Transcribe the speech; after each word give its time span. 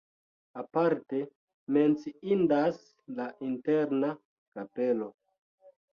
Aparte 0.61 1.19
menciindas 1.75 2.81
la 3.19 3.27
interna 3.51 4.11
kapelo. 4.57 5.13